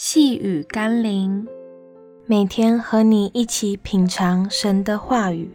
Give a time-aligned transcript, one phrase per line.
[0.00, 1.44] 细雨甘霖，
[2.24, 5.50] 每天和你一起品尝神的话语。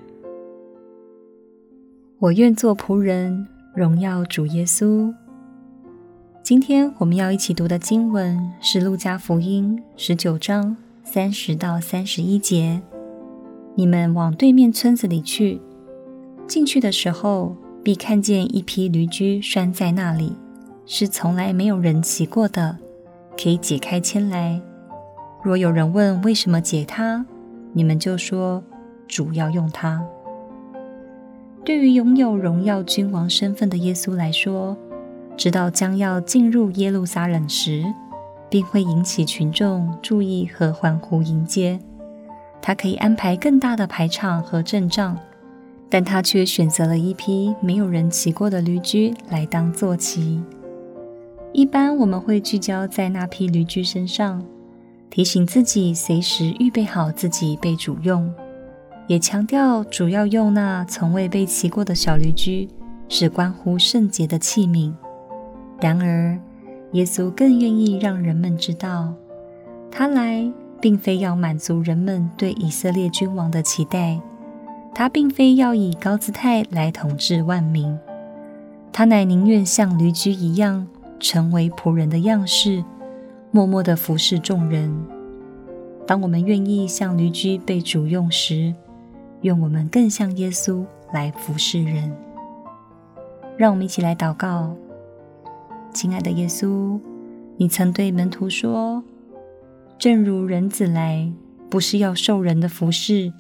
[2.19, 5.13] 我愿做仆人，荣耀主耶稣。
[6.43, 10.75] 今天我们要一起读的经文是《路加福音》十九章
[11.05, 12.81] 三十到三十一节。
[13.75, 15.61] 你们往对面村子里去，
[16.45, 20.33] 进去的时候，必看见一匹驴驹拴在那里，
[20.85, 22.79] 是从来没有人骑过的。
[23.41, 24.61] 可以解开牵来。
[25.43, 27.25] 若有人问为什么解它，
[27.73, 28.63] 你们就说
[29.07, 30.05] 主要用它。
[31.65, 34.77] 对于拥有荣耀君王身份的耶稣来说，
[35.35, 37.83] 直到将要进入耶路撒冷时，
[38.49, 41.79] 便会引起群众注意和欢呼迎接。
[42.61, 45.17] 他可以安排更大的排场和阵仗，
[45.89, 50.41] 但他却选择了一批没有人骑过的驴驹来当坐骑。
[51.53, 54.43] 一般我们会聚焦在那匹驴驹身上，
[55.11, 58.33] 提醒自己随时预备好自己被主用，
[59.05, 62.67] 也强调主要用那从未被骑过的小驴驹，
[63.07, 64.91] 是关乎圣洁的器皿。
[65.79, 66.39] 然而，
[66.93, 69.13] 耶稣更愿意让人们知道，
[69.91, 74.19] 他来并非要满足人们对以色列君王的期待，
[74.95, 77.95] 他并非要以高姿态来统治万民，
[78.91, 80.87] 他乃宁愿像驴驹一样。
[81.23, 82.83] 成为仆人的样式，
[83.49, 84.93] 默默地服侍众人。
[86.05, 88.75] 当我们愿意像驴驹被主用时，
[89.41, 92.13] 愿我们更像耶稣来服侍人。
[93.55, 94.75] 让我们一起来祷告：
[95.93, 96.99] 亲爱的耶稣，
[97.55, 99.01] 你曾对门徒说
[99.97, 101.31] ：“正如人子来，
[101.69, 103.31] 不是要受人的服侍，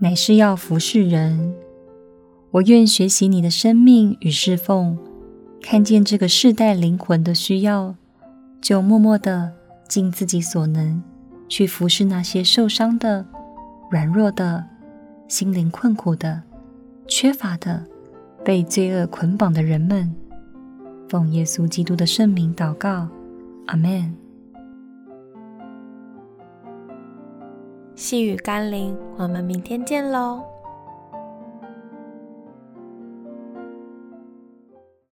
[0.00, 1.54] 乃是要服侍人。”
[2.50, 4.98] 我愿学习你的生命与侍奉。
[5.60, 7.94] 看见这个世代灵魂的需要，
[8.60, 9.52] 就默默的
[9.86, 11.02] 尽自己所能
[11.48, 13.26] 去服侍那些受伤的、
[13.90, 14.64] 软弱的、
[15.26, 16.42] 心灵困苦的、
[17.06, 17.84] 缺乏的、
[18.44, 20.14] 被罪恶捆绑的人们。
[21.08, 23.08] 奉耶稣基督的圣名祷告，
[23.66, 24.14] 阿门。
[27.94, 30.57] 细雨甘霖，我们明天见喽。